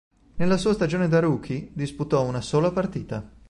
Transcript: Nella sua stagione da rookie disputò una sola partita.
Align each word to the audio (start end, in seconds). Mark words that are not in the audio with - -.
Nella 0.37 0.57
sua 0.57 0.73
stagione 0.73 1.07
da 1.07 1.19
rookie 1.19 1.69
disputò 1.73 2.23
una 2.25 2.41
sola 2.41 2.71
partita. 2.71 3.23